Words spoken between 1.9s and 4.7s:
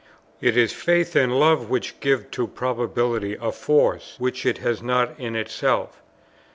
give to probability a force which it